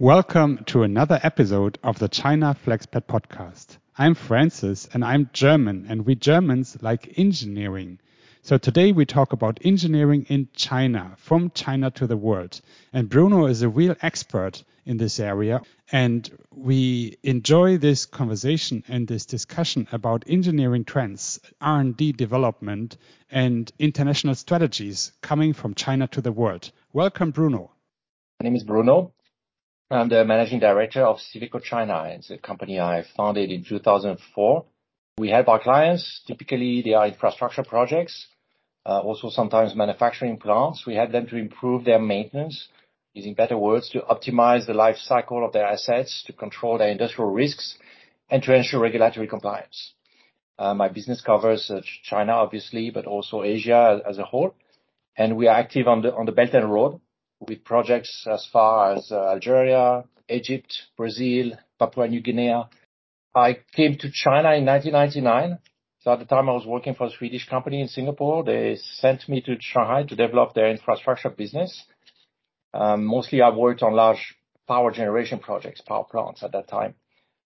[0.00, 3.78] Welcome to another episode of the China Flexpat podcast.
[3.96, 7.98] I'm Francis and I'm German and we Germans like engineering.
[8.42, 12.60] So today we talk about engineering in China, from China to the world.
[12.92, 15.62] And Bruno is a real expert in this area.
[15.90, 22.98] And we enjoy this conversation and this discussion about engineering trends, R&D development
[23.32, 26.70] and international strategies coming from China to the world.
[26.92, 27.72] Welcome, Bruno.
[28.38, 29.12] My name is Bruno.
[29.90, 32.04] I'm the managing director of Siveco China.
[32.08, 34.66] It's a company I founded in 2004.
[35.16, 36.20] We help our clients.
[36.26, 38.26] Typically, they are infrastructure projects,
[38.84, 40.84] uh, also sometimes manufacturing plants.
[40.86, 42.68] We help them to improve their maintenance,
[43.14, 47.30] using better words, to optimize the life cycle of their assets, to control their industrial
[47.30, 47.78] risks,
[48.28, 49.94] and to ensure regulatory compliance.
[50.58, 54.54] Uh, my business covers uh, China, obviously, but also Asia as a whole.
[55.16, 57.00] And we are active on the, on the Belt and Road,
[57.40, 62.64] with projects as far as uh, Algeria, Egypt, Brazil, Papua New Guinea.
[63.34, 65.58] I came to China in 1999.
[66.00, 68.44] So at the time I was working for a Swedish company in Singapore.
[68.44, 71.84] They sent me to Shanghai to develop their infrastructure business.
[72.74, 74.34] Um, mostly I worked on large
[74.66, 76.94] power generation projects, power plants at that time.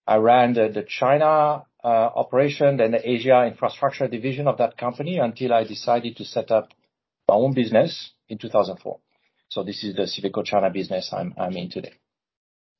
[0.05, 5.17] I ran the, the China uh, operation, and the Asia infrastructure division of that company
[5.17, 6.69] until I decided to set up
[7.27, 8.99] my own business in 2004.
[9.53, 11.93] So this is the Siveco China business I'm, I'm in today.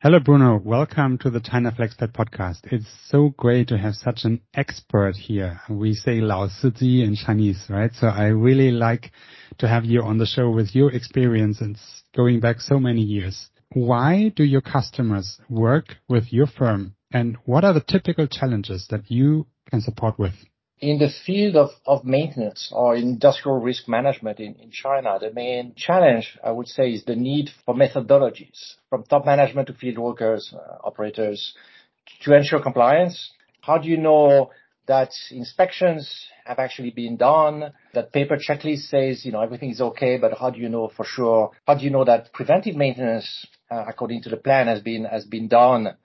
[0.02, 0.58] Hello, Bruno.
[0.58, 2.62] Welcome to the China Flexpat podcast.
[2.64, 5.62] It's so great to have such an expert here.
[5.70, 7.92] We say Lao Siji in Chinese, right?
[7.94, 9.12] So I really like
[9.60, 11.78] to have you on the show with your experience and
[12.16, 13.52] going back so many years.
[13.74, 16.96] Why do your customers work with your firm?
[17.12, 20.34] And what are the typical challenges that you can support with?
[20.84, 25.74] In the field of, of maintenance or industrial risk management in, in China, the main
[25.78, 30.54] challenge, I would say, is the need for methodologies from top management to field workers,
[30.54, 31.54] uh, operators,
[32.24, 33.32] to ensure compliance.
[33.62, 34.52] How do you know
[34.86, 40.18] that inspections have actually been done, that paper checklist says, you know, everything is okay,
[40.18, 41.52] but how do you know for sure?
[41.66, 45.24] How do you know that preventive maintenance, uh, according to the plan, has been, has
[45.24, 45.96] been done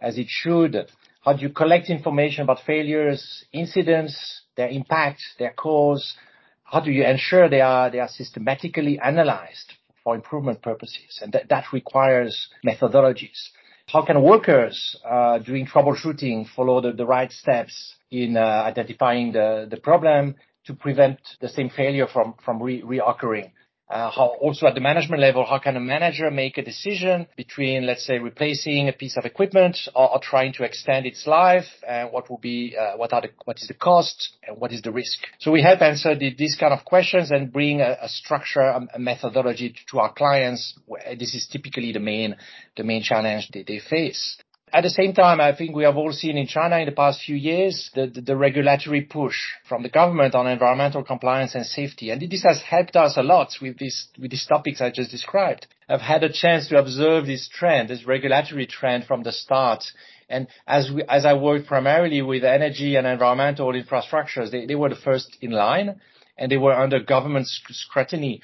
[0.00, 0.86] as it should?
[1.28, 4.16] How do you collect information about failures, incidents,
[4.56, 6.16] their impact, their cause?
[6.64, 11.20] How do you ensure they are, they are systematically analyzed for improvement purposes?
[11.20, 13.50] And that, requires methodologies.
[13.88, 19.68] How can workers, uh, doing troubleshooting follow the, the right steps in uh, identifying the,
[19.70, 20.34] the problem
[20.64, 23.50] to prevent the same failure from, from re- reoccurring?
[23.90, 27.86] Uh, how also at the management level, how can a manager make a decision between,
[27.86, 31.64] let's say, replacing a piece of equipment or, or trying to extend its life?
[31.88, 34.82] And what will be, uh, what are the, what is the cost and what is
[34.82, 35.18] the risk?
[35.38, 38.86] So we help answer the, these kind of questions and bring a, a structure, a,
[38.94, 40.78] a, methodology to our clients.
[41.18, 42.36] This is typically the main,
[42.76, 44.36] the main challenge they, they face.
[44.72, 47.22] At the same time, I think we have all seen in China in the past
[47.22, 49.36] few years the, the, the, regulatory push
[49.68, 52.10] from the government on environmental compliance and safety.
[52.10, 55.66] And this has helped us a lot with, this, with these topics I just described.
[55.88, 59.84] I've had a chance to observe this trend, this regulatory trend from the start.
[60.28, 64.90] And as, we, as I worked primarily with energy and environmental infrastructures, they, they were
[64.90, 66.00] the first in line
[66.36, 68.42] and they were under government scrutiny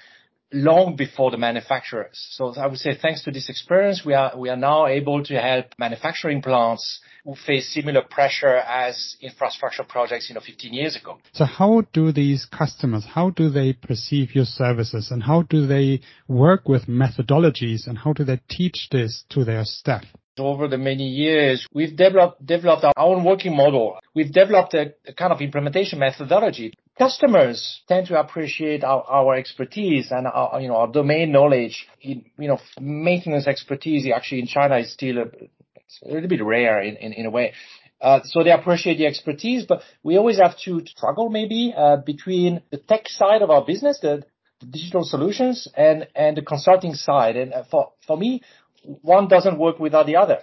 [0.55, 2.27] long before the manufacturers.
[2.31, 5.35] So I would say thanks to this experience, we are, we are now able to
[5.41, 11.19] help manufacturing plants who face similar pressure as infrastructure projects, you know, 15 years ago.
[11.33, 16.01] So how do these customers, how do they perceive your services and how do they
[16.29, 20.05] work with methodologies and how do they teach this to their staff?
[20.37, 23.99] Over the many years, we've developed, developed our own working model.
[24.15, 26.75] We've developed a, a kind of implementation methodology.
[26.97, 31.89] Customers tend to appreciate our, our expertise and our, you know, our domain knowledge.
[32.01, 36.81] In, you know, maintenance expertise actually in China is still a, a little bit rare
[36.83, 37.53] in, in, in a way.
[38.01, 42.63] Uh, so they appreciate the expertise, but we always have to struggle maybe uh, between
[42.71, 44.23] the tech side of our business, the,
[44.61, 47.37] the, digital solutions, and and the consulting side.
[47.37, 48.43] And uh, for for me,
[48.83, 50.41] one doesn't work without the other.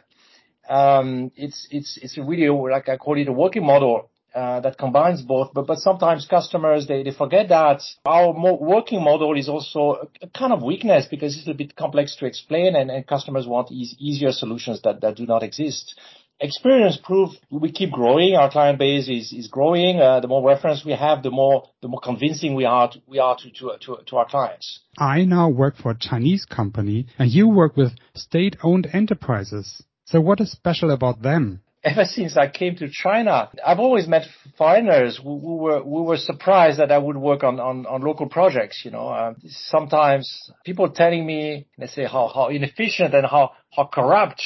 [0.70, 5.22] Um, it's it's it's really like I call it a working model uh, that combines
[5.22, 5.54] both.
[5.54, 10.54] But but sometimes customers they, they forget that our working model is also a, kind
[10.54, 14.32] of weakness because it's a bit complex to explain, and, and customers want e- easier
[14.32, 16.00] solutions that that do not exist.
[16.40, 18.36] Experience prove we keep growing.
[18.36, 20.00] Our client base is is growing.
[20.00, 23.20] Uh, the more reference we have, the more the more convincing we are to, we
[23.20, 24.80] are to, to to to our clients.
[24.98, 29.84] I now work for a Chinese company, and you work with state-owned enterprises.
[30.06, 31.62] So what is special about them?
[31.84, 34.24] Ever since I came to China, I've always met
[34.58, 38.28] foreigners who, who were who were surprised that I would work on on, on local
[38.28, 38.82] projects.
[38.86, 43.90] You know, uh, sometimes people telling me, they say how how inefficient and how how
[43.92, 44.42] corrupt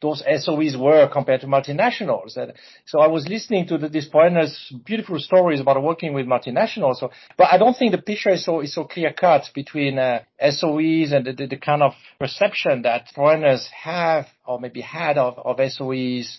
[0.00, 2.36] those SOEs were compared to multinationals.
[2.36, 2.54] And
[2.86, 6.96] so I was listening to the, these foreigners' beautiful stories about working with multinationals.
[6.96, 10.20] So, but I don't think the picture is so is so clear cut between uh,
[10.42, 15.38] SOEs and the, the, the, kind of perception that foreigners have or maybe had of,
[15.38, 16.38] of SOEs.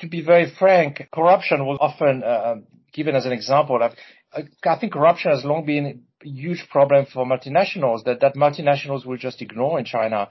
[0.00, 2.56] To be very frank, corruption was often uh,
[2.92, 3.82] given as an example.
[3.82, 3.92] Of,
[4.32, 9.16] I think corruption has long been a huge problem for multinationals that, that multinationals will
[9.16, 10.28] just ignore in China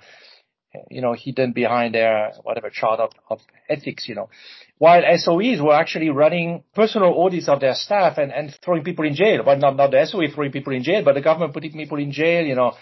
[0.90, 4.30] you know, hidden behind their whatever chart of, of ethics, you know.
[4.78, 9.16] While SOEs were actually running personal audits of their staff and, and throwing people in
[9.16, 9.44] jail.
[9.46, 12.12] Well, not, not the SOE throwing people in jail, but the government putting people in
[12.12, 12.74] jail, you know,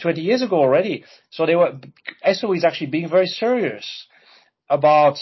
[0.00, 1.04] 20 years ago already.
[1.30, 1.78] So they were,
[2.24, 4.06] SOEs actually being very serious
[4.68, 5.18] about,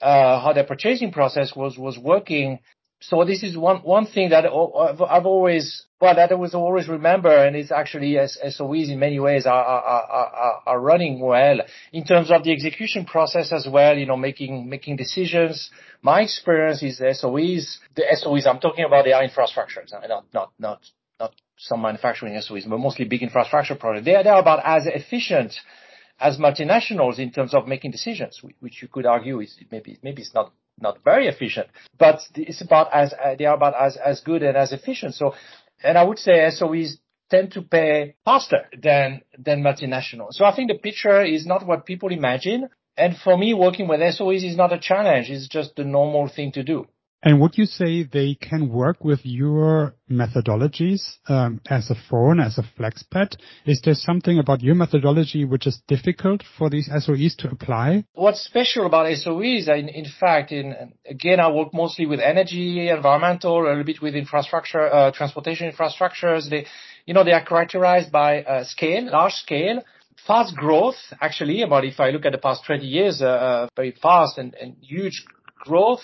[0.00, 2.58] uh, how their purchasing process was, was working
[3.08, 7.30] so this is one one thing that I've always well that I was always remember,
[7.30, 11.58] and it's actually as SOEs in many ways are, are are, are running well
[11.92, 13.98] in terms of the execution process as well.
[13.98, 15.70] You know, making making decisions.
[16.00, 17.76] My experience is the SOEs.
[17.94, 20.80] The SOEs I'm talking about they are infrastructures, not not not
[21.20, 24.06] not some manufacturing SOEs, but mostly big infrastructure projects.
[24.06, 25.52] They are, they are about as efficient
[26.20, 30.34] as multinationals in terms of making decisions, which you could argue is maybe maybe it's
[30.34, 31.68] not not very efficient,
[31.98, 35.14] but it's about as they are about as as good and as efficient.
[35.14, 35.34] So,
[35.82, 36.98] and I would say SOEs
[37.30, 40.32] tend to pay faster than than multinationals.
[40.32, 42.68] So I think the picture is not what people imagine.
[42.96, 45.28] And for me, working with SOEs is not a challenge.
[45.28, 46.86] It's just the normal thing to do.
[47.24, 52.58] And would you say they can work with your methodologies um, as a foreign, as
[52.58, 53.36] a flexpat?
[53.64, 58.04] Is there something about your methodology which is difficult for these SOEs to apply?
[58.12, 63.68] What's special about SOEs, in, fact, in, again, I work mostly with energy, environmental, a
[63.68, 66.50] little bit with infrastructure, uh, transportation infrastructures.
[66.50, 66.66] They,
[67.06, 69.82] you know, they are characterized by uh, scale, large scale,
[70.26, 74.36] fast growth, actually, about if I look at the past 20 years, uh, very fast
[74.36, 75.24] and huge
[75.64, 76.02] growth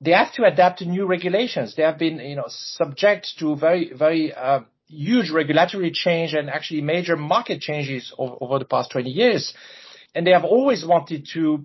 [0.00, 1.74] they have to adapt to new regulations.
[1.76, 6.82] They have been, you know, subject to very, very uh, huge regulatory change and actually
[6.82, 9.52] major market changes over, over, the past 20 years.
[10.14, 11.64] And they have always wanted to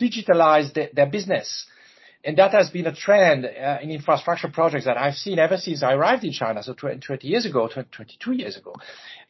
[0.00, 1.66] digitalize the, their business.
[2.24, 5.82] And that has been a trend uh, in infrastructure projects that I've seen ever since
[5.82, 8.74] I arrived in China, so 20, 20 years ago, 20, 22 years ago.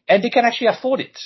[0.08, 1.18] And they can actually afford it.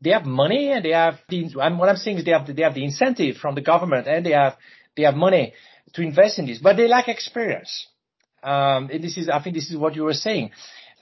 [0.00, 2.62] They have money and they have the, and what I'm saying is they have, they
[2.62, 4.56] have the incentive from the government and they have,
[4.96, 5.52] they have money
[5.94, 7.86] to invest in this, but they lack experience.
[8.42, 10.50] Um, and this is, I think this is what you were saying.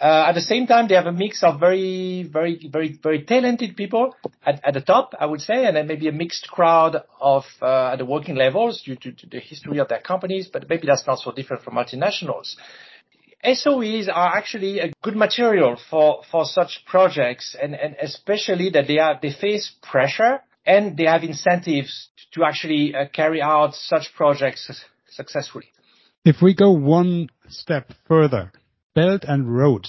[0.01, 3.77] Uh, at the same time, they have a mix of very, very, very, very talented
[3.77, 4.15] people
[4.47, 7.93] at, at the top, I would say, and then maybe a mixed crowd of uh,
[7.93, 10.49] at the working levels due to, to, the history of their companies.
[10.53, 12.55] But maybe that's not so different from multinationals.
[13.45, 18.99] SOEs are actually a good material for, for such projects, and, and especially that they
[18.99, 22.09] are they face pressure and they have incentives
[22.39, 24.71] to actually uh, carry out such projects
[25.11, 25.67] successfully.
[26.25, 28.53] If we go one step further,
[28.95, 29.87] Belt and Road,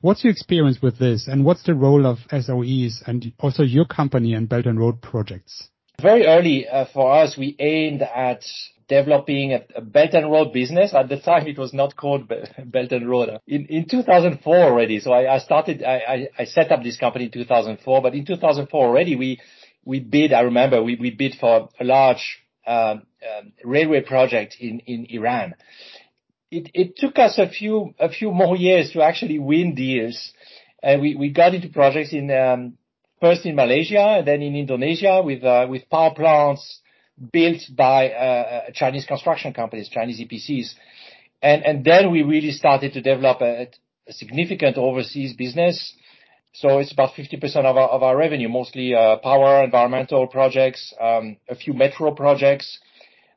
[0.00, 4.34] what's your experience with this and what's the role of SOEs and also your company
[4.34, 5.68] and Belt and Road projects?
[6.00, 8.42] Very early uh, for us, we aimed at
[8.88, 10.92] developing a, a, Belt and Road business.
[10.92, 13.38] At the time, it was not called Belt and Road.
[13.46, 17.30] In, in 2004 already, so I, I started, I, I, set up this company in
[17.30, 19.40] 2004, but in 2004 already, we
[19.84, 25.06] we bid, I remember, we, bid for a large um, um, railway project in, in
[25.10, 25.54] Iran.
[26.50, 30.32] It, it took us a few, a few more years to actually win deals.
[30.82, 32.78] And we, we got into projects in, um,
[33.20, 36.80] first in Malaysia and then in Indonesia with, uh, with power plants
[37.32, 38.14] built by, uh,
[38.68, 40.74] uh Chinese construction companies, Chinese EPCs.
[41.42, 43.68] And, and then we really started to develop a,
[44.10, 45.94] significant overseas business
[46.54, 51.72] So it's about 50% of our revenue, mostly uh, power, environmental projects, um, a few
[51.72, 52.78] metro projects,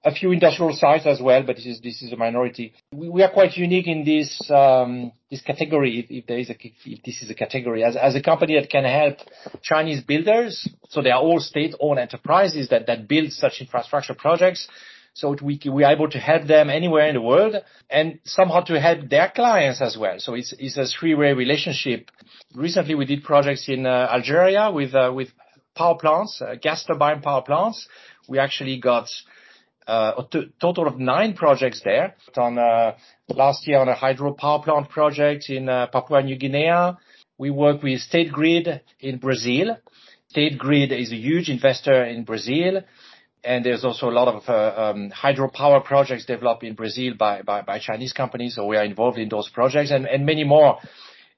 [0.06, 2.74] a few industrial sites as well, but this is a minority.
[2.94, 6.28] We are quite unique in this um, this category, if
[7.04, 9.18] this is a category, as a company that can help
[9.64, 10.70] Chinese builders.
[10.90, 14.68] So They are all state-owned enterprises that that build such infrastructure projects
[15.18, 17.56] so we, we are able to help them anywhere in the world
[17.90, 20.20] and somehow to help their clients as well.
[20.20, 22.12] So it's, it's a three-way relationship.
[22.54, 25.30] Recently we did projects in uh, Algeria with, uh, with
[25.76, 27.88] power plants, uh, gas turbine power plants.
[28.30, 29.10] We actually got
[29.88, 32.14] uh, a t- total of nine projects there.
[32.38, 32.96] On uh,
[33.28, 36.96] last year on a hydropower plant project in uh, Papua New Guinea.
[37.40, 39.78] We work with State Grid in Brazil.
[40.30, 42.84] State Grid is a huge investor in Brazil
[43.44, 47.62] and there's also a lot of uh, um, hydropower projects developed in Brazil by, by,
[47.62, 48.56] by Chinese companies.
[48.56, 50.80] So we are involved in those projects and, and many more.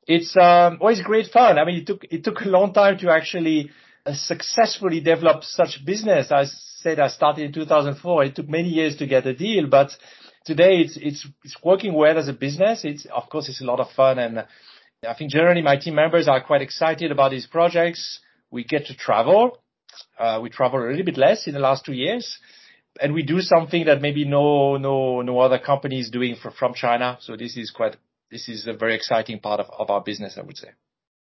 [0.07, 1.59] It's um, always great fun.
[1.59, 3.69] I mean, it took it took a long time to actually
[4.05, 6.31] uh, successfully develop such business.
[6.31, 6.45] I
[6.81, 8.23] said I started in 2004.
[8.23, 9.91] It took many years to get a deal, but
[10.45, 12.85] today it's it's it's working well as a business.
[12.85, 14.45] It's of course it's a lot of fun, and
[15.07, 18.19] I think generally my team members are quite excited about these projects.
[18.49, 19.59] We get to travel.
[20.17, 22.39] Uh, we travel a little bit less in the last two years,
[23.01, 26.73] and we do something that maybe no no no other company is doing for, from
[26.73, 27.17] China.
[27.21, 27.95] So this is quite
[28.31, 30.69] this is a very exciting part of, of our business, I would say.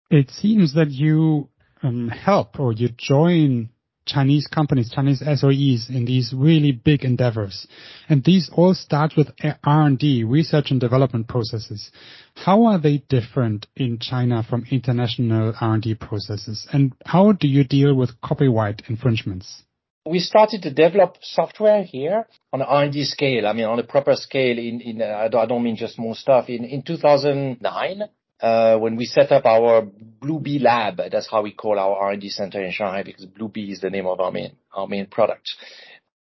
[0.09, 1.49] It seems that you
[1.83, 3.69] um, help or you join
[4.07, 7.67] Chinese companies, Chinese SOEs in these really big endeavors.
[8.09, 9.29] And these all start with
[9.63, 11.91] R&D, research and development processes.
[12.35, 16.67] How are they different in China from international R&D processes?
[16.71, 19.63] And how do you deal with copyright infringements?
[20.05, 23.45] We started to develop software here on an R&D scale.
[23.45, 26.47] I mean, on a proper scale in, in uh, I don't mean just small stuff.
[26.47, 28.07] In, in 2009, uh,
[28.41, 32.63] when we set up our Blue Bee lab, that's how we call our R&D center
[32.63, 35.49] in Shanghai because Blue Bee is the name of our main, our main product.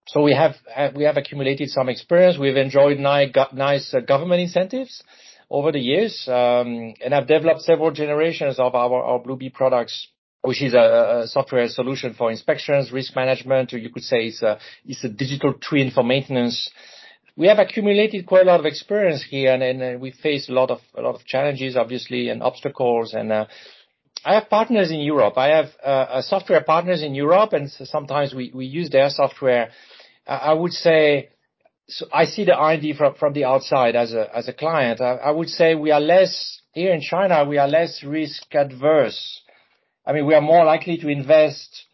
[0.08, 0.56] So we have,
[0.96, 2.38] we have accumulated some experience.
[2.38, 5.02] We've enjoyed nice, uh, government incentives
[5.50, 10.08] over the years, um, and have developed several generations of our, our Blue Bee products
[10.42, 14.60] which is a, software solution for inspections, risk management, or you could say it's a,
[14.86, 16.70] it's a digital twin for maintenance
[17.36, 20.80] we have accumulated quite a lot of experience here, and, we face a lot of
[20.96, 23.14] a lot of challenges, obviously, and obstacles.
[23.14, 23.46] And uh,
[24.24, 25.38] I have partners in Europe.
[25.38, 29.70] I have uh, software partners in Europe, and so sometimes we we use their software.
[30.28, 31.30] I would say.
[31.90, 35.02] So I see the R&D from, from the outside as a as a client.
[35.02, 37.44] I would say we are less here in China.
[37.44, 39.42] We are less risk adverse.
[40.06, 41.86] I mean, we are more likely to invest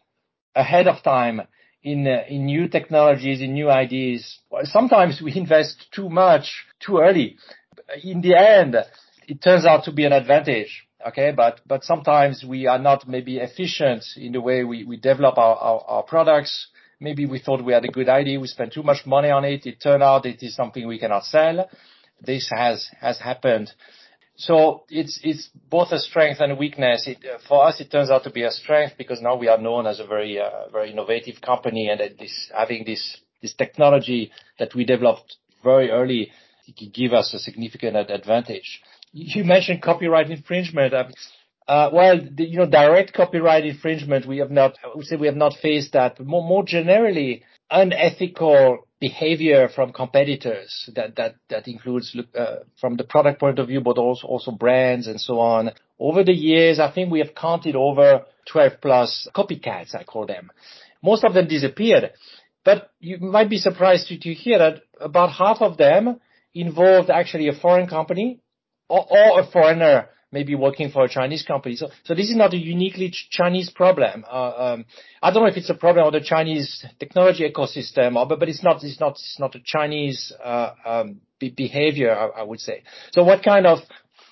[0.54, 1.42] ahead of time
[1.82, 4.38] in uh, in new technologies, in new ideas.
[4.64, 7.36] Sometimes we invest too much too early.
[8.02, 8.76] In the end,
[9.26, 10.86] it turns out to be an advantage.
[11.06, 15.38] Okay, but but sometimes we are not maybe efficient in the way we, we develop
[15.38, 16.68] our, our, our products.
[17.00, 18.38] Maybe we thought we had a good idea.
[18.38, 19.64] We spent too much money on it.
[19.64, 21.70] It turned out it is something we cannot sell.
[22.20, 23.72] This has has happened.
[24.40, 27.06] So it's it's both a strength and a weakness.
[27.46, 30.00] For us, it turns out to be a strength because now we are known as
[30.00, 35.36] a very uh, very innovative company, and this having this this technology that we developed
[35.62, 36.32] very early
[36.92, 38.80] give us a significant advantage.
[39.12, 40.94] You mentioned copyright infringement.
[40.94, 41.04] Uh,
[41.68, 44.74] uh, well, you know, direct copyright infringement, we have not.
[44.82, 46.18] I would say we have not faced that.
[46.18, 53.40] More, more generally, unethical behavior from competitors that that that includes uh, from the product
[53.40, 55.70] point of view, but also also brands and so on.
[55.98, 60.50] Over the years, I think we have counted over 12 plus copycats, I call them.
[61.02, 62.12] Most of them disappeared,
[62.64, 66.20] but you might be surprised to, hear that about half of them
[66.54, 68.40] involved actually a foreign company
[68.88, 71.76] or a foreigner maybe working for a Chinese company.
[71.76, 74.24] So, so this is not a uniquely Chinese problem.
[74.30, 74.84] Uh, um,
[75.22, 78.48] I don't know if it's a problem of the Chinese technology ecosystem, or, but, but
[78.48, 82.60] it's not, it's not, it's not a Chinese, uh, um, be- behavior, I, I, would
[82.60, 82.82] say.
[83.12, 83.78] So what kind of,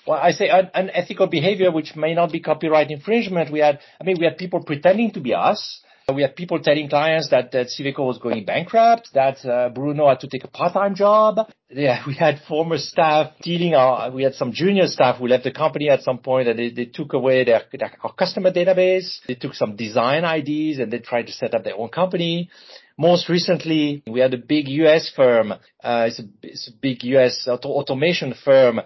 [0.07, 3.51] well, I say un- unethical behavior, which may not be copyright infringement.
[3.51, 5.81] We had, I mean, we had people pretending to be us,
[6.13, 10.19] we had people telling clients that, that Siveco was going bankrupt, that uh, Bruno had
[10.21, 11.49] to take a part-time job.
[11.69, 15.51] Yeah, we had former staff stealing our, we had some junior staff who left the
[15.51, 19.19] company at some point and they, they took away their, their, our customer database.
[19.27, 22.49] They took some design IDs and they tried to set up their own company.
[22.97, 27.47] Most recently, we had a big US firm, uh, it's, a, it's a big US
[27.47, 28.81] auto- automation firm.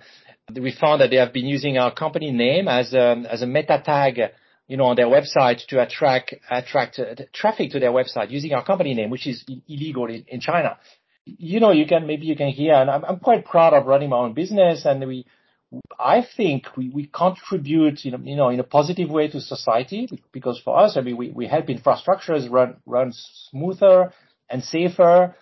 [0.53, 3.81] We found that they have been using our company name as a, as a meta
[3.83, 4.19] tag
[4.73, 8.65] you know, on their website to attract attract uh, traffic to their website using our
[8.65, 10.79] company name, which is illegal in, in China.
[11.25, 14.09] You know, you can maybe you can hear, and I'm, I'm quite proud of running
[14.09, 15.27] my own business, and we,
[15.99, 20.09] I think we, we contribute, you know, you know, in a positive way to society
[20.31, 23.13] because for us, I mean, we, we help infrastructures run run
[23.51, 24.11] smoother
[24.49, 25.35] and safer.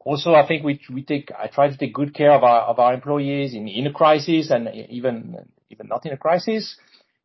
[0.00, 2.80] Also, I think we we take I try to take good care of our of
[2.80, 5.36] our employees in in a crisis and even
[5.70, 6.76] even not in a crisis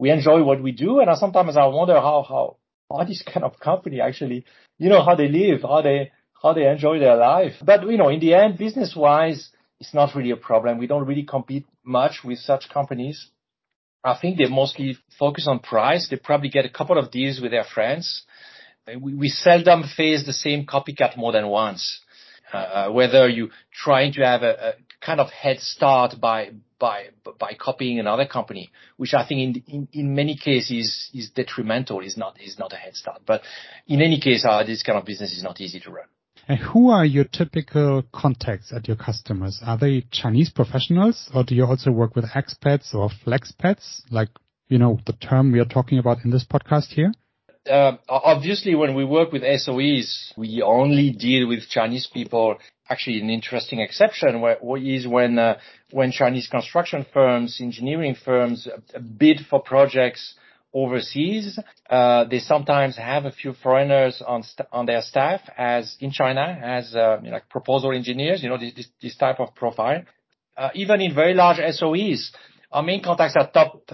[0.04, 1.00] we enjoy what we do.
[1.00, 2.58] And sometimes I wonder how, how,
[2.92, 4.44] how this kind of company actually,
[4.78, 7.54] you know, how they live, how they, how they enjoy their life.
[7.64, 10.78] But, you know, in the end, business wise, it's not really a problem.
[10.78, 13.30] We don't really compete much with such companies.
[14.04, 16.10] I think they mostly focus on price.
[16.10, 18.24] They probably get a couple of deals with their friends.
[18.86, 22.02] We, we seldom face the same copycat more than once.
[22.52, 26.52] Uh, whether you trying to have a, a kind of head start by
[26.84, 27.06] by
[27.40, 32.18] by copying another company, which I think in in, in many cases is detrimental, is
[32.18, 33.22] not is not a head start.
[33.26, 33.42] But
[33.88, 36.10] in any case, uh, this kind of business is not easy to run.
[36.50, 39.62] And who are your typical contacts at your customers?
[39.66, 44.32] Are they Chinese professionals, or do you also work with expats or flexpats, like
[44.68, 47.14] you know the term we are talking about in this podcast here?
[47.66, 52.58] Uh, obviously, when we work with SOEs, we only deal with Chinese people.
[52.90, 55.58] Actually, an interesting exception where, is when uh,
[55.92, 58.68] when Chinese construction firms, engineering firms
[59.18, 60.36] bid for projects
[60.74, 61.60] overseas.
[61.90, 66.60] Uh, they sometimes have a few foreigners on st- on their staff as in China
[66.62, 68.42] as uh, you know, like proposal engineers.
[68.44, 70.02] You know this this, type of profile.
[70.58, 72.32] Uh, even in very large SOEs,
[72.72, 73.92] our main contacts are top.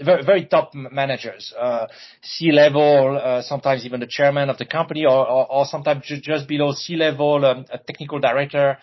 [0.00, 1.86] Uh, very, very top managers, uh,
[2.22, 6.48] C-level, uh, sometimes even the chairman of the company, or, or, or sometimes ju- just
[6.48, 8.76] below C-level, um, a technical director,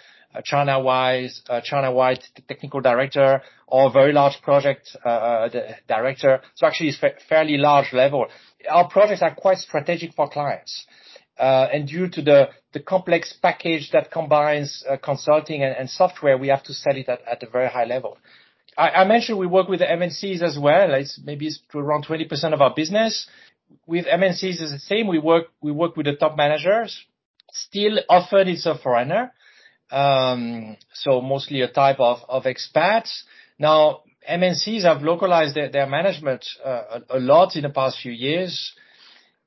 [0.45, 5.49] China-wise, China-wide technical director or very large project uh, uh,
[5.89, 6.41] director.
[6.55, 8.27] So Actually it's fairly large level.
[8.69, 10.85] Our projects are quite strategic for clients.
[11.37, 16.73] Uh, and Due to the complex package that combines consulting and software, we have to
[16.73, 18.17] sell it at a very high level.
[18.77, 20.93] I mentioned we work with the MNCs as well.
[20.93, 23.27] It's maybe it's around 20% of our business.
[23.85, 25.07] With MNCs, it's the same.
[25.07, 27.05] We work we work with the top managers.
[27.51, 29.33] Still often it's a foreigner.
[29.91, 33.23] Um, so mostly a type of, of expats.
[33.59, 38.73] Now, MNCs have localized their, management uh, a, lot in the past few years.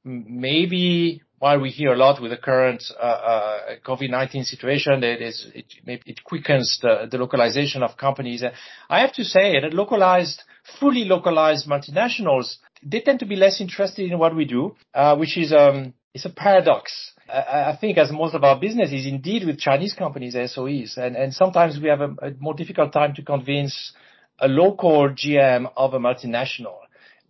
[0.04, 5.46] Maybe while we hear a lot with the current uh, uh, COVID-19 situation, it, is,
[5.54, 8.42] it, it quickens the, localization of companies.
[8.88, 10.42] I have to say that localized,
[10.80, 15.36] fully localized multinationals, they tend to be less interested in what we do, uh, which
[15.36, 17.12] is um, it's a paradox.
[17.28, 21.78] I think as most of our business is indeed with Chinese companies, SOEs, and, sometimes
[21.78, 23.92] we have a, more difficult time to convince
[24.38, 26.83] a local GM of a multinational.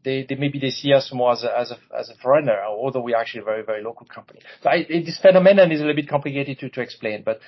[0.05, 3.01] They, they maybe they see us more as a, as a, as a foreigner, although
[3.01, 4.41] we're actually a very, very local company.
[4.63, 7.41] So I, this phenomenon is a little bit complicated to, to explain, but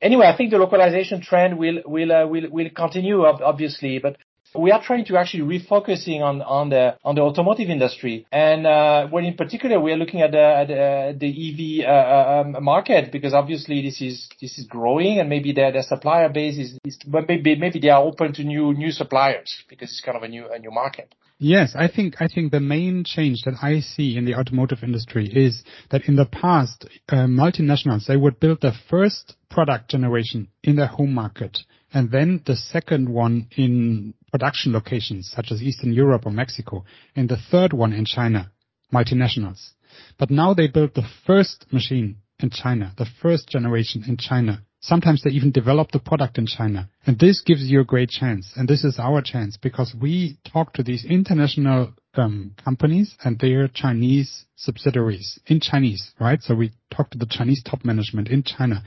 [0.00, 4.16] anyway, I think the localization trend will, will, uh, will, will continue, obviously, but
[4.54, 9.06] we are trying to actually refocusing on, on the on the automotive industry, and uh,
[9.08, 13.12] when in particular we are looking at the at, uh, the EV uh, um, market
[13.12, 16.98] because obviously this is this is growing, and maybe their their supplier base is, is
[17.06, 20.46] maybe maybe they are open to new new suppliers because it's kind of a new
[20.50, 21.14] a new market.
[21.38, 25.28] Yes, I think I think the main change that I see in the automotive industry
[25.30, 30.76] is that in the past, uh, multinationals they would build the first product generation in
[30.76, 31.58] their home market
[31.92, 37.28] and then the second one in production locations such as Eastern Europe or Mexico, and
[37.28, 38.50] the third one in China,
[38.92, 39.70] multinationals.
[40.18, 44.62] But now they build the first machine in China, the first generation in China.
[44.86, 46.88] Sometimes they even develop the product in China.
[47.06, 48.52] And this gives you a great chance.
[48.54, 53.66] And this is our chance because we talk to these international um, companies and their
[53.66, 56.40] Chinese subsidiaries in Chinese, right?
[56.40, 58.84] So we talk to the Chinese top management in China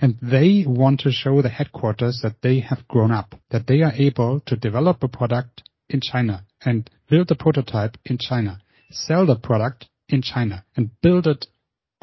[0.00, 3.92] and they want to show the headquarters that they have grown up, that they are
[3.92, 9.36] able to develop a product in China and build a prototype in China, sell the
[9.36, 11.46] product in China, and build it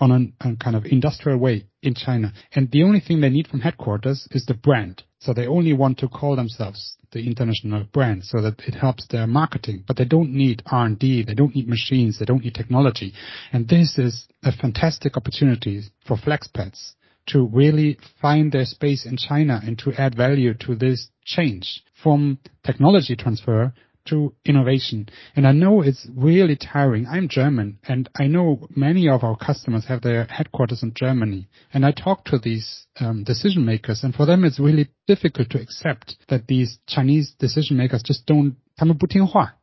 [0.02, 2.34] on a kind of industrial way in China.
[2.54, 5.04] And the only thing they need from headquarters is the brand.
[5.20, 9.28] So they only want to call themselves the international brand so that it helps their
[9.28, 9.84] marketing.
[9.88, 13.14] But they don't need R&D, they don't need machines, they don't need technology.
[13.54, 16.94] And this is a fantastic opportunity for flexpats
[17.28, 22.40] to really find their space in China and to add value to this change from
[22.66, 23.72] technology transfer
[24.06, 25.10] to innovation.
[25.36, 27.06] And I know it's really tiring.
[27.08, 31.48] I'm German and I know many of our customers have their headquarters in Germany.
[31.74, 35.62] And I talk to these um, decision makers and for them it's really difficult to
[35.62, 38.56] accept that these Chinese decision makers just don't,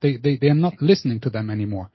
[0.01, 1.91] they, they, they are not listening to them anymore.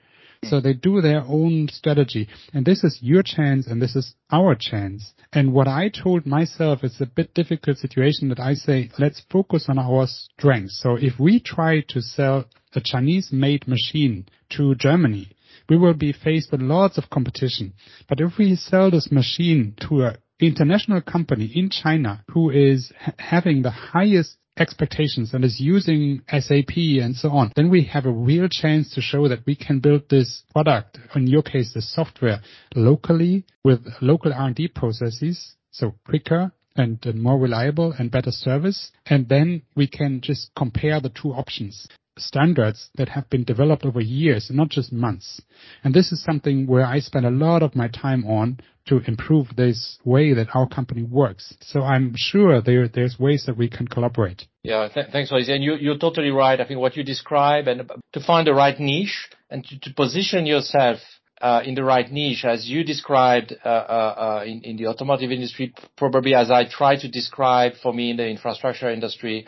[0.49, 2.27] So they do their own strategy.
[2.53, 5.13] And this is your chance and this is our chance.
[5.31, 9.65] And what I told myself is a bit difficult situation that I say, let's focus
[9.69, 10.79] on our strengths.
[10.81, 15.29] So if we try to sell a Chinese made machine to Germany,
[15.69, 17.73] we will be faced with lots of competition.
[18.09, 23.13] But if we sell this machine to an international company in China who is ha-
[23.17, 28.11] having the highest expectations and is using SAP and so on, then we have a
[28.11, 32.41] real chance to show that we can build this product, in your case, the software,
[32.75, 38.91] locally with local R&D processes, so quicker and more reliable and better service.
[39.05, 41.87] And then we can just compare the two options.
[42.17, 45.41] Standards that have been developed over years, not just months.
[45.83, 49.47] And this is something where I spend a lot of my time on to improve
[49.55, 51.55] this way that our company works.
[51.61, 54.45] So I'm sure there, there's ways that we can collaborate.
[54.63, 55.49] Yeah, th- thanks, Luis.
[55.49, 56.59] And you, you're totally right.
[56.59, 60.45] I think what you describe and to find the right niche and to, to position
[60.45, 60.99] yourself
[61.41, 65.29] uh, in the right niche, as you described uh, uh, uh in, in, the automotive
[65.29, 69.45] industry, probably as I try to describe for me in the infrastructure industry,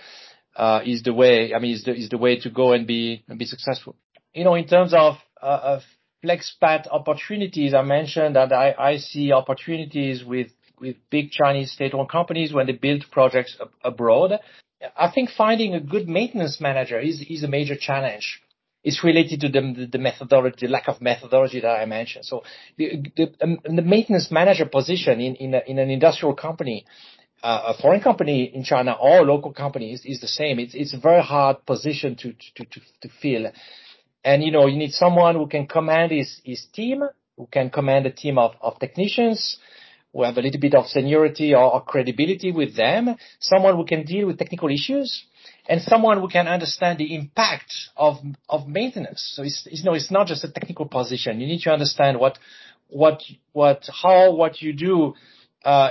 [0.85, 1.53] is the way.
[1.53, 3.95] I mean, is the is the way to go and be and be successful.
[4.33, 5.81] You know, in terms of, uh, of
[6.23, 12.51] Flexpat opportunities, I mentioned that I, I see opportunities with with big Chinese state-owned companies
[12.53, 14.39] when they build projects ab- abroad.
[14.97, 18.41] I think finding a good maintenance manager is is a major challenge
[18.85, 22.25] It's related to the, the methodology, the lack of methodology that I mentioned.
[22.25, 22.43] So
[22.77, 28.45] the, the, um, the maintenance manager position in, an industrial company, uh, a foreign company
[28.45, 30.59] in China or local company is, is the same.
[30.59, 33.51] It's, it's a very hard position to, to, to, to fill.
[34.23, 37.03] And, you know, you need someone who can command his, his team,
[37.37, 39.57] who can command a team of, of technicians,
[40.15, 44.05] who have a little bit of seniority or, or credibility with them, someone who can
[44.05, 45.25] deal with technical issues,
[45.67, 48.15] and someone who can understand the impact of
[48.47, 49.33] of maintenance.
[49.35, 51.41] So it's, it's, you know it's not just a technical position.
[51.41, 52.39] You need to understand what
[52.87, 53.21] what
[53.51, 55.11] what how what you do uh,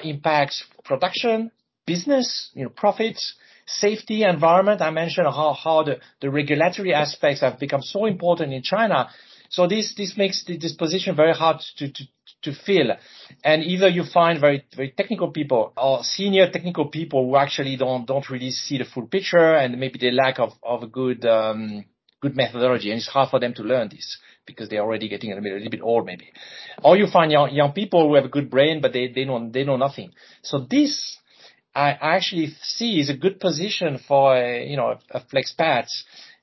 [0.03, 1.51] impacts production,
[1.87, 3.35] business, you know, profits,
[3.67, 4.81] safety, environment.
[4.81, 9.09] I mentioned how how the, the regulatory aspects have become so important in China.
[9.49, 11.93] So this this makes this position very hard to
[12.45, 12.93] to fill.
[13.43, 18.07] And either you find very, very technical people or senior technical people who actually don't,
[18.07, 21.85] don't really see the full picture and maybe they lack of, of a good, um,
[22.21, 22.91] good methodology.
[22.91, 25.81] And it's hard for them to learn this because they're already getting a little, bit
[25.83, 26.31] old maybe.
[26.83, 29.51] Or you find young, young people who have a good brain, but they, they know,
[29.51, 30.13] they know nothing.
[30.43, 31.19] So this,
[31.75, 35.87] I actually see is a good position for a, you know, a, a Flexpat.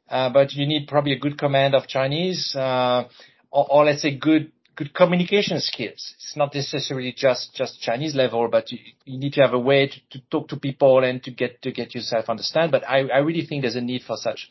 [0.09, 3.07] Uh, but you need probably a good command of Chinese, uh,
[3.49, 6.15] or, or let's say good good communication skills.
[6.17, 9.87] It's not necessarily just just Chinese level, but you, you need to have a way
[9.87, 12.71] to, to, talk to people and to get to get yourself understand.
[12.71, 14.49] But I, I really think there's a need for such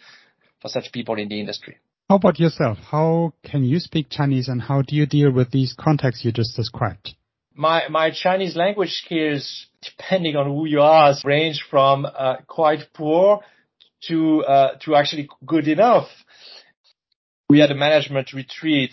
[0.62, 1.76] for such people in the industry.
[2.10, 2.78] How about yourself?
[2.78, 6.56] How can you speak Chinese, and how do you deal with these contexts you just
[6.56, 7.14] described?
[7.54, 13.42] My my Chinese language skills, depending on who you ask, range from uh, quite poor
[14.08, 16.08] to uh, to actually good enough.
[17.48, 18.90] We had a management retreat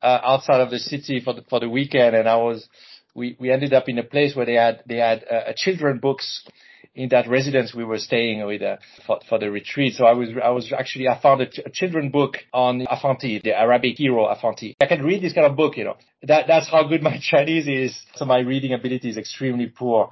[0.00, 2.68] uh, outside of the city for the for the weekend, and I was
[3.16, 6.46] we we ended up in a place where they had they had uh, children books
[6.94, 8.76] in that residence we were staying with uh,
[9.06, 9.94] for, for the retreat.
[9.94, 13.42] So I was I was actually I found a, ch- a children book on Afanti,
[13.42, 14.74] the Arabic hero Afanti.
[14.80, 15.96] I can read this kind of book, you know.
[16.22, 17.98] That that's how good my Chinese is.
[18.14, 20.10] So my reading ability is extremely poor.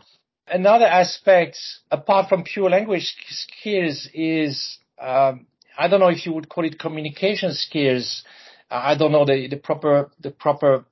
[0.49, 1.57] Another aspect,
[1.91, 5.47] apart from pure language skills, is um,
[5.79, 8.25] I don't know if you would call it communication skills
[8.73, 10.85] I don't know the, the proper the proper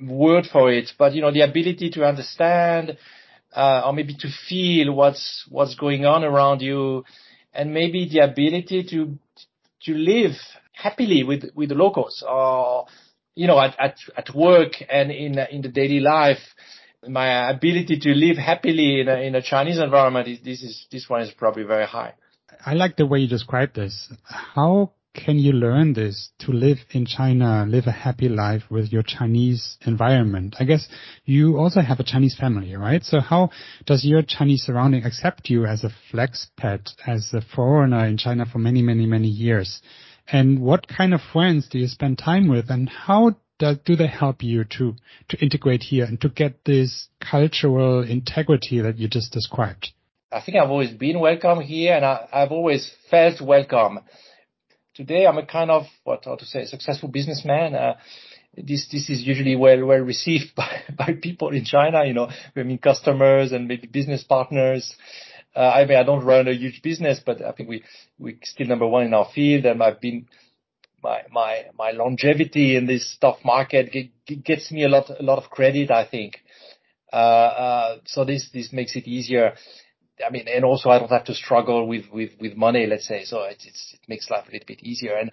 [0.00, 2.96] word for it, but you know the ability to understand
[3.54, 7.04] uh, or maybe to feel what's what's going on around you,
[7.52, 9.18] and maybe the ability to
[9.82, 10.32] to live
[10.72, 12.86] happily with with the locals or
[13.34, 16.42] you know at at, at work and in in the daily life.
[17.06, 21.06] My ability to live happily in a, in a Chinese environment is this is this
[21.06, 22.14] one is probably very high.
[22.64, 24.10] I like the way you describe this.
[24.24, 29.02] How can you learn this to live in China, live a happy life with your
[29.02, 30.56] Chinese environment?
[30.58, 30.88] I guess
[31.24, 33.02] you also have a Chinese family, right?
[33.02, 33.50] So how
[33.86, 38.58] does your Chinese surrounding accept you as a Flexpat, as a foreigner in China for
[38.58, 39.80] many, many, many years?
[40.26, 44.08] And what kind of friends do you spend time with and how do, do they
[44.08, 44.94] help you to,
[45.28, 49.90] to integrate here and to get this cultural integrity that you just described?
[50.32, 54.00] I think I've always been welcome here and I, I've always felt welcome
[54.94, 57.74] today I'm a kind of what how to say successful businessman.
[57.74, 57.94] Uh,
[58.56, 62.04] this this is usually well well received by by people in China.
[62.04, 64.94] You know, I mean customers and maybe business partners.
[65.56, 67.84] Uh, I mean, I don't run a huge business, but I think we
[68.18, 70.26] we still number one in our field, and I've been
[71.02, 73.94] my my my longevity in this stock market
[74.44, 75.90] gets me a lot a lot of credit.
[75.90, 76.40] I think.
[77.12, 79.54] Uh, uh, so this this makes it easier.
[80.24, 83.24] I mean, and also I don't have to struggle with, with, with money, let's say.
[83.24, 85.16] So it, it's, it makes life a little bit easier.
[85.16, 85.30] And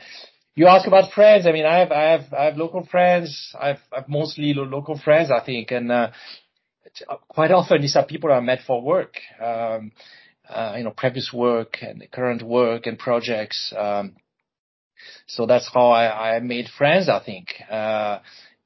[0.56, 1.46] you ask about friends.
[1.48, 3.56] I mean, I have, I have, I have local friends.
[3.60, 5.72] I've, I've mostly local friends, I think.
[5.72, 6.12] And, uh,
[7.30, 9.92] quite often these are people I met for work, um,
[10.50, 13.74] uh, you know, previous work and current work and projects.
[13.78, 14.16] Um,
[15.28, 17.48] so that's how I, I made friends, I think.
[17.70, 18.20] Uh,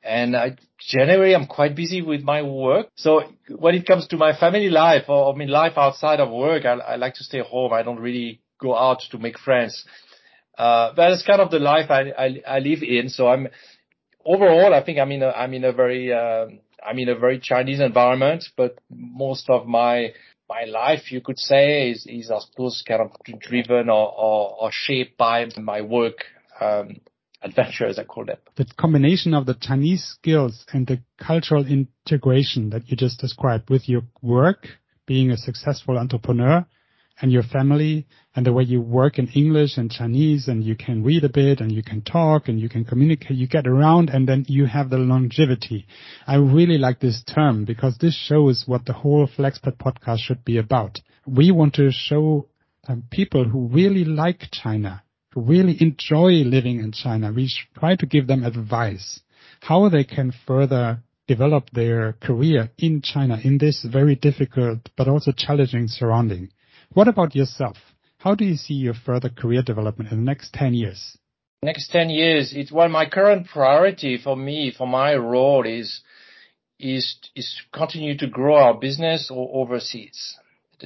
[0.05, 2.87] and I, generally I'm quite busy with my work.
[2.95, 6.65] So when it comes to my family life or I mean life outside of work,
[6.65, 7.73] I, I like to stay home.
[7.73, 9.85] I don't really go out to make friends.
[10.57, 13.09] Uh, but it's kind of the life I, I, I live in.
[13.09, 13.47] So I'm
[14.23, 16.47] overall, I think I'm in a, I'm in a very, uh,
[16.85, 20.13] I'm in a very Chinese environment, but most of my,
[20.47, 24.69] my life, you could say, is, is I suppose kind of driven or, or, or
[24.71, 26.25] shaped by my work,
[26.61, 26.97] um,
[27.41, 28.41] adventure, as I call it.
[28.55, 33.87] The combination of the Chinese skills and the cultural integration that you just described with
[33.87, 34.67] your work,
[35.05, 36.65] being a successful entrepreneur,
[37.21, 41.03] and your family and the way you work in English and Chinese and you can
[41.03, 44.27] read a bit and you can talk and you can communicate, you get around and
[44.27, 45.87] then you have the longevity.
[46.27, 50.57] I really like this term because this shows what the whole Flexpat podcast should be
[50.57, 50.99] about.
[51.25, 52.47] We want to show
[52.87, 55.03] um, people who really like China,
[55.35, 57.31] really enjoy living in China.
[57.31, 59.19] We try to give them advice
[59.61, 65.31] how they can further develop their career in China in this very difficult but also
[65.35, 66.49] challenging surrounding.
[66.93, 67.77] What about yourself?
[68.19, 71.17] How do you see your further career development in the next 10 years?
[71.63, 76.01] Next 10 years, it's well, my current priority for me, for my role is,
[76.79, 80.37] is, is continue to grow our business overseas.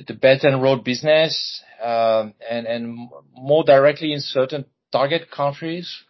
[0.08, 6.04] The, Belt and Road business, um, and, and more directly in certain target countries,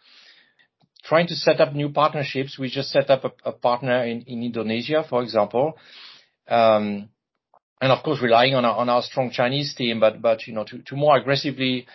[1.04, 2.58] trying to set up new partnerships.
[2.58, 5.78] We just set up a, partner in, in Indonesia, for example.
[6.48, 7.08] Um,
[7.80, 10.64] and of course relying on our, on our strong Chinese team, but, but, you know,
[10.64, 11.86] to, more aggressively,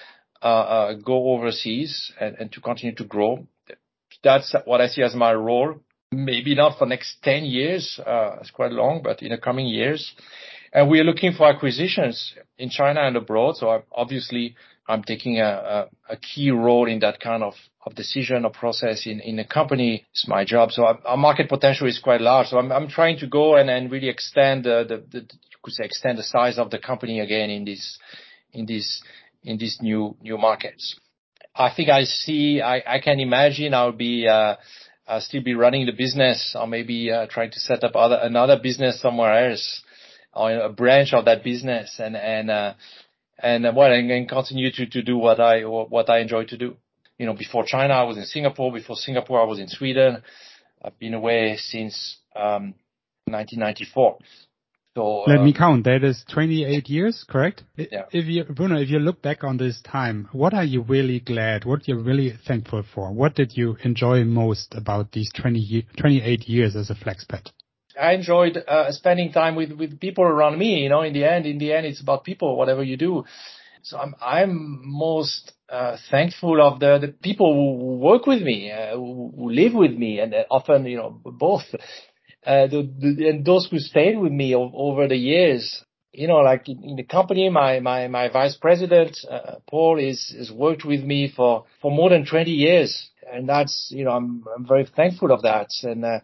[0.42, 3.48] uh, uh, go overseas and, to continue to grow.
[4.24, 5.76] That's what I see as my role.
[6.12, 10.14] Maybe not for next 10 years, uh, it's quite long, but in the coming years.
[10.76, 13.56] And we are looking for acquisitions in China and abroad.
[13.56, 14.58] So obviously
[14.90, 17.54] I'm taking a, a, key role in that kind of,
[17.86, 20.06] of decision or process in, in a company.
[20.12, 20.74] It's my job.
[20.74, 22.48] So our, market potential is quite large.
[22.48, 25.26] So I'm, I'm trying to go and, really extend the, the, the
[25.64, 27.98] could say extend the size of the company again in this
[28.52, 29.02] in this
[29.44, 31.00] in these new new markets.
[31.56, 34.56] I think I see I, I can imagine I'll be uh,
[35.08, 38.60] I'll still be running the business or maybe uh, trying to set up other another
[38.62, 39.82] business somewhere else
[40.36, 42.74] or a branch of that business and and uh,
[43.40, 46.58] and uh, well and, and continue to to do what I what I enjoy to
[46.58, 46.76] do.
[47.18, 48.74] You know, before China I was in Singapore.
[48.74, 50.22] Before Singapore I was in Sweden.
[50.84, 52.76] I've been away since um,
[53.26, 54.20] 1994.
[54.96, 55.84] So Let me uh, count.
[55.84, 57.64] That is 28 years, correct?
[57.76, 58.04] Yeah.
[58.12, 61.66] If you, Bruno, if you look back on this time, what are you really glad?
[61.66, 63.12] What you're really thankful for?
[63.12, 67.52] What did you enjoy most about these 20, 28 years as a Flexpat?
[68.00, 70.84] I enjoyed uh, spending time with, with people around me.
[70.84, 73.24] You know, in the end, in the end, it's about people, whatever you do.
[73.84, 78.96] So I'm, I'm most uh, thankful of the, the people who work with me, uh,
[78.96, 81.64] who, live with me, and often, you know, both
[82.46, 86.70] uh, the, the, and those who stayed with me over the years, you know, like
[86.70, 91.04] in, in the company, my, my, my vice president, uh, Paul is, has worked with
[91.04, 93.10] me for, for more than 20 years.
[93.32, 95.68] And that's, you know, I'm, I'm very thankful of that.
[95.84, 96.20] Uh, and, uh,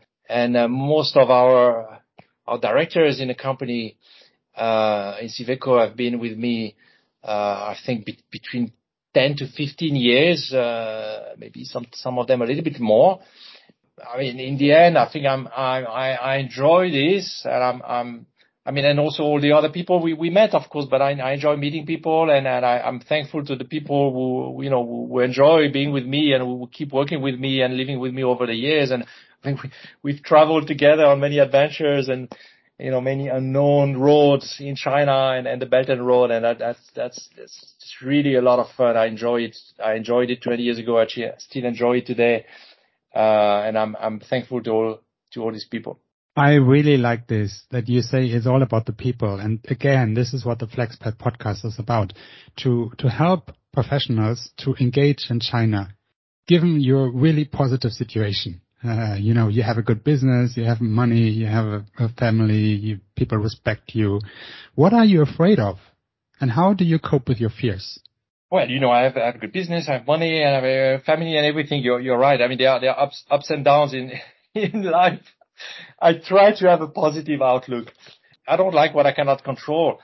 [0.69, 2.01] most of our,
[2.47, 3.97] our directors in the company,
[4.55, 6.75] uh, in Siveco have been with me,
[7.23, 7.27] uh,
[7.73, 8.73] I think be- between
[9.13, 13.19] 10 to 15 years, uh, maybe some, some of them a little bit more.
[14.01, 18.25] I mean, in the end, I think I'm, I, enjoy this and I'm, I'm,
[18.65, 21.11] I mean, and also all the other people we, we met, of course, but I,
[21.13, 24.85] I enjoy meeting people and, and I, I'm thankful to the people who, you know,
[24.85, 28.23] who enjoy being with me and who keep working with me and living with me
[28.23, 28.91] over the years.
[29.43, 29.71] I we,
[30.03, 32.31] we've traveled together on many adventures and,
[32.79, 36.31] you know, many unknown roads in China and, and the Belt and Road.
[36.31, 38.97] And that, that's, that's, that's really a lot of fun.
[38.97, 39.57] I enjoy it.
[39.83, 40.99] I enjoyed it 20 years ago.
[40.99, 42.45] I still enjoy it today.
[43.13, 44.99] Uh, and I'm I'm thankful to all
[45.33, 45.99] to all these people.
[46.35, 49.39] I really like this that you say it's all about the people.
[49.39, 52.13] And again, this is what the Flexpat podcast is about
[52.61, 55.93] to, to help professionals to engage in China,
[56.47, 58.61] given your really positive situation.
[58.83, 62.99] Uh, you know, you have a good business, you have money, you have a, family,
[63.15, 64.19] people respect you.
[64.73, 65.77] What are you afraid of?
[66.39, 67.99] And how do you cope with your fears?
[68.49, 70.63] Well, you know, I have, I have a good business, I have money, I have
[70.63, 71.83] a family and everything.
[71.83, 72.41] You're, you're right.
[72.41, 74.11] I mean, there are, there are ups, ups and downs in,
[74.55, 75.21] in life.
[76.01, 77.91] I try to have a positive outlook.
[78.47, 79.99] I don't like what I cannot control.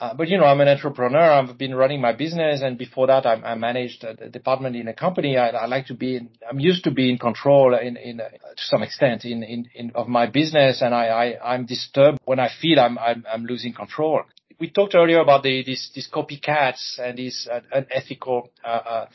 [0.00, 1.32] Uh, but you know, I'm an entrepreneur.
[1.32, 4.94] I've been running my business, and before that, I, I managed a department in a
[4.94, 5.36] company.
[5.36, 6.16] I, I like to be.
[6.16, 9.68] In, I'm used to be in control, in, in uh, to some extent, in, in,
[9.74, 13.44] in of my business, and I, I I'm disturbed when I feel I'm I'm, I'm
[13.44, 14.22] losing control
[14.60, 19.06] we talked earlier about the, these, these copycats and these uh, unethical uh, uh,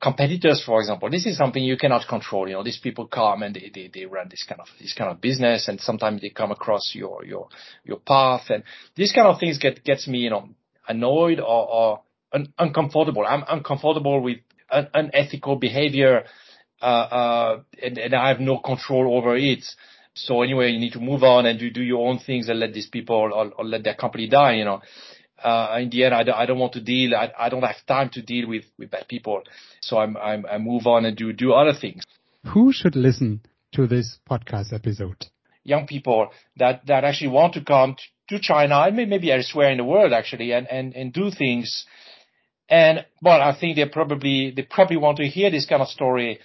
[0.00, 1.10] competitors, for example.
[1.10, 2.48] This is something you cannot control.
[2.48, 5.10] You know, these people come and they, they, they run this kind of this kind
[5.10, 7.48] of business, and sometimes they come across your your
[7.84, 8.62] your path, and
[8.96, 10.48] these kind of things get gets me you know
[10.88, 12.00] annoyed or, or
[12.32, 13.24] un- uncomfortable.
[13.26, 14.38] I'm uncomfortable with
[14.70, 16.24] un- unethical behavior,
[16.82, 19.64] uh, uh, and, and I have no control over it.
[20.14, 22.72] So anyway, you need to move on and do, do your own things and let
[22.74, 24.82] these people or, or let their company die, you know.
[25.42, 27.76] Uh, in the end, I don't, I don't want to deal, I, I don't have
[27.86, 29.42] time to deal with, with bad people.
[29.80, 32.02] So I'm, I'm, I move on and do, do other things.
[32.52, 33.40] Who should listen
[33.72, 35.26] to this podcast episode?
[35.64, 37.96] Young people that, that actually want to come
[38.28, 41.86] to, to China and maybe elsewhere in the world actually and, and, and do things.
[42.68, 46.38] And, well, I think they probably, they probably want to hear this kind of story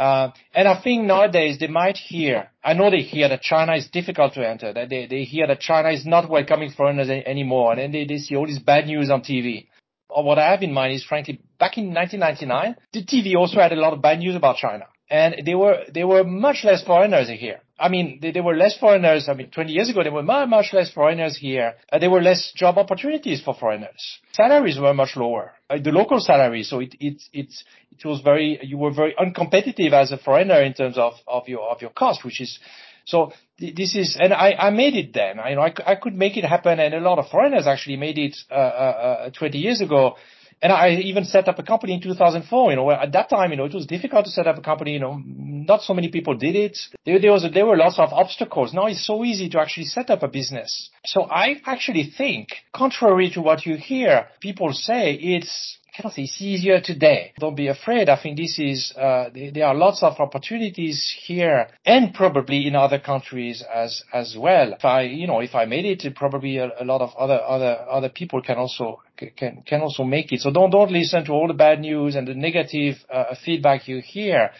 [0.00, 3.86] uh, and I think nowadays they might hear, I know they hear that China is
[3.88, 7.72] difficult to enter, that they, they hear that China is not welcoming foreigners any, anymore,
[7.72, 9.66] and then they, they see all this bad news on TV.
[10.08, 13.72] Or what I have in mind is frankly, back in 1999, the TV also had
[13.72, 14.86] a lot of bad news about China.
[15.10, 17.60] And they were, they were much less foreigners here.
[17.78, 19.28] I mean, they, were less foreigners.
[19.28, 21.74] I mean, 20 years ago, there were much, much less foreigners here.
[21.92, 24.20] Uh, there were less job opportunities for foreigners.
[24.32, 25.52] Salaries were much lower.
[25.70, 26.64] Uh, the local salary.
[26.64, 27.54] So it, it, it,
[27.92, 31.70] it was very, you were very uncompetitive as a foreigner in terms of, of your,
[31.70, 32.58] of your cost, which is,
[33.04, 35.38] so this is, and I, I made it then.
[35.38, 37.96] I, you know, I, I could make it happen, and a lot of foreigners actually
[37.96, 40.16] made it uh, uh, uh 20 years ago.
[40.62, 42.70] And I even set up a company in 2004.
[42.70, 44.92] You know, at that time, you know, it was difficult to set up a company.
[44.92, 46.78] You know, not so many people did it.
[47.06, 48.74] There, there was, a, there were lots of obstacles.
[48.74, 50.90] Now it's so easy to actually set up a business.
[51.06, 56.40] So I actually think, contrary to what you hear people say, it's cannot say it's
[56.40, 57.32] easier today.
[57.38, 58.08] Don't be afraid.
[58.08, 62.98] I think this is, uh, there are lots of opportunities here and probably in other
[62.98, 64.72] countries as, as well.
[64.72, 67.84] If I, you know, if I made it, probably a, a lot of other, other,
[67.90, 69.02] other people can also,
[69.36, 70.40] can, can also make it.
[70.40, 74.00] So don't, don't listen to all the bad news and the negative uh, feedback you
[74.00, 74.50] hear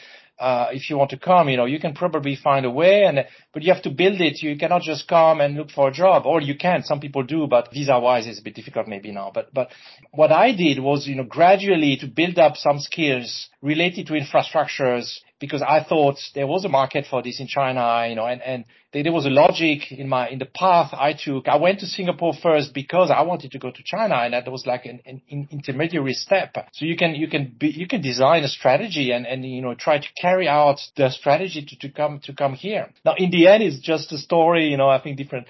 [0.40, 3.26] uh, if you want to come, you know, you can probably find a way and,
[3.52, 4.42] but you have to build it.
[4.42, 6.82] You cannot just come and look for a job or you can.
[6.82, 9.30] Some people do, but visa wise it's a bit difficult maybe now.
[9.34, 9.70] But, but
[10.12, 15.18] what I did was, you know, gradually to build up some skills related to infrastructures
[15.40, 18.64] because I thought there was a market for this in China, you know, and, and
[18.92, 21.48] there was a logic in my, in the path I took.
[21.48, 24.66] I went to Singapore first because I wanted to go to China and that was
[24.66, 26.54] like an, an intermediary step.
[26.72, 29.74] So you can, you can be, you can design a strategy and, and, you know,
[29.74, 32.90] try to carry out the strategy to, to come, to come here.
[33.04, 35.46] Now in the end, it's just a story, you know, I think different,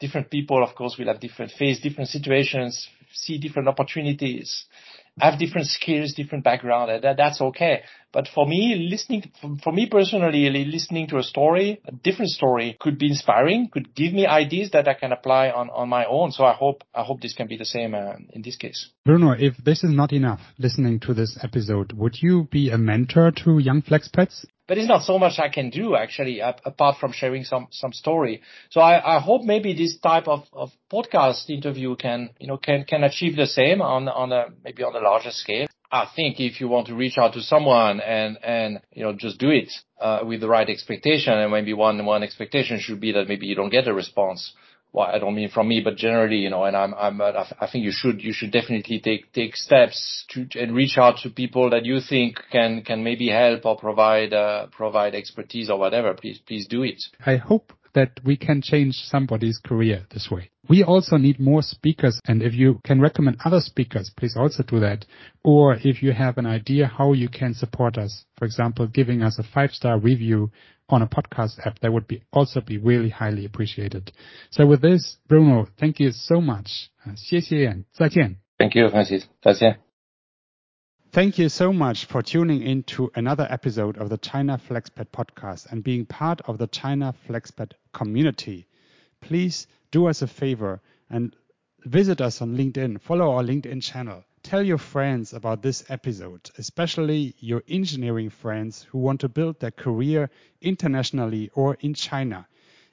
[0.00, 4.64] different people, of course, will have different face, different situations, see different opportunities
[5.20, 7.02] have different skills, different background.
[7.02, 7.82] That, that's okay.
[8.12, 9.30] But for me, listening,
[9.62, 14.12] for me personally, listening to a story, a different story could be inspiring, could give
[14.12, 16.32] me ideas that I can apply on, on my own.
[16.32, 18.90] So I hope, I hope this can be the same uh, in this case.
[19.04, 23.30] Bruno, if this is not enough, listening to this episode, would you be a mentor
[23.44, 24.44] to young flexpats?
[24.70, 28.40] But it's not so much I can do actually apart from sharing some some story.
[28.68, 32.84] So I, I hope maybe this type of, of podcast interview can you know can
[32.84, 35.66] can achieve the same on on a maybe on a larger scale.
[35.90, 39.40] I think if you want to reach out to someone and and you know just
[39.40, 43.26] do it uh, with the right expectation, and maybe one one expectation should be that
[43.26, 44.52] maybe you don't get a response
[44.92, 47.68] well, I don't mean from me, but generally, you know, and I'm, I'm, uh, I
[47.70, 51.70] think you should, you should definitely take, take steps to, and reach out to people
[51.70, 56.12] that you think can, can maybe help or provide, uh, provide expertise or whatever.
[56.14, 57.00] Please, please do it.
[57.24, 60.49] I hope that we can change somebody's career this way.
[60.67, 64.79] We also need more speakers, and if you can recommend other speakers, please also do
[64.79, 65.05] that.
[65.43, 69.37] Or if you have an idea how you can support us, for example, giving us
[69.39, 70.51] a five-star review
[70.89, 74.11] on a podcast app, that would be also be really highly appreciated.
[74.49, 76.89] So with this, Bruno, thank you so much.
[77.15, 78.37] 谢谢，再见.
[78.57, 79.23] Thank you, Francis.
[79.41, 79.77] 再见.
[81.12, 85.66] Thank you so much for tuning in to another episode of the China Flexpat podcast
[85.72, 88.68] and being part of the China Flexpat community.
[89.20, 91.34] Please do us a favor and
[91.84, 94.22] visit us on LinkedIn, follow our LinkedIn channel.
[94.44, 99.72] Tell your friends about this episode, especially your engineering friends who want to build their
[99.72, 102.46] career internationally or in China.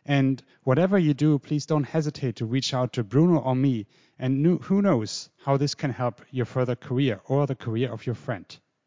[0.08, 3.86] And whatever you do, please don't hesitate to reach out to Bruno or me
[4.20, 8.16] and who knows how this can help your further career or the career of your
[8.16, 8.60] friend.